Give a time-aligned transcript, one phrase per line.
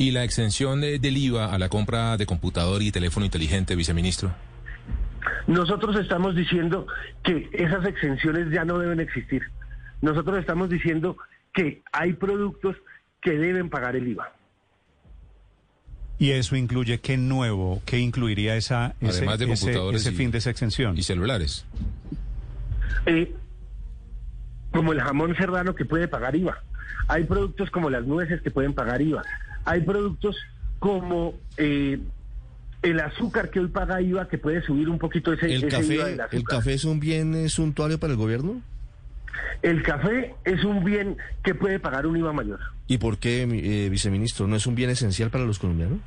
[0.00, 4.34] ¿Y la exención del IVA a la compra de computador y teléfono inteligente, viceministro?
[5.46, 6.86] Nosotros estamos diciendo
[7.22, 9.42] que esas exenciones ya no deben existir.
[10.00, 11.18] Nosotros estamos diciendo
[11.52, 12.76] que hay productos
[13.20, 14.32] que deben pagar el IVA.
[16.18, 17.82] ¿Y eso incluye qué nuevo?
[17.84, 20.96] ¿Qué incluiría esa, ese, Además de ese- computadores ese y- fin de esa exención?
[20.96, 21.66] Y celulares.
[23.04, 23.34] Eh,
[24.72, 26.56] como el jamón serrano que puede pagar IVA.
[27.06, 29.22] Hay productos como las nueces que pueden pagar IVA.
[29.64, 30.36] Hay productos
[30.78, 31.98] como eh,
[32.82, 35.94] el azúcar que hoy paga IVA que puede subir un poquito ese, ¿El ese café,
[35.94, 36.38] IVA del azúcar.
[36.38, 38.62] ¿El café es un bien suntuario para el gobierno?
[39.62, 42.60] El café es un bien que puede pagar un IVA mayor.
[42.86, 44.46] ¿Y por qué, eh, viceministro?
[44.46, 45.98] ¿No es un bien esencial para los colombianos?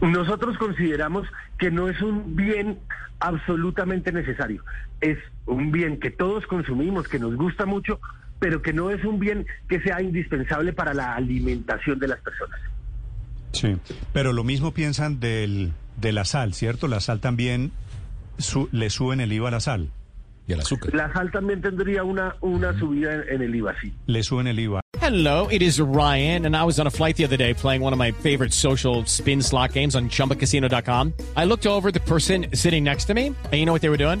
[0.00, 1.26] Nosotros consideramos
[1.58, 2.78] que no es un bien
[3.20, 4.62] absolutamente necesario.
[5.00, 8.00] Es un bien que todos consumimos, que nos gusta mucho,
[8.38, 12.60] pero que no es un bien que sea indispensable para la alimentación de las personas.
[13.52, 13.76] Sí.
[14.12, 16.86] Pero lo mismo piensan del, de la sal, ¿cierto?
[16.88, 17.72] La sal también
[18.38, 19.90] su- le suben el IVA a la sal.
[20.46, 20.94] Y al azúcar.
[20.94, 23.92] La sal también tendría una, una subida en, en el IVA, sí.
[24.06, 24.80] Le suben el IVA.
[25.02, 27.92] Hello, it is Ryan, and I was on a flight the other day playing one
[27.92, 31.12] of my favorite social spin slot games on chumbacasino.com.
[31.36, 33.90] I looked over at the person sitting next to me, and you know what they
[33.90, 34.20] were doing?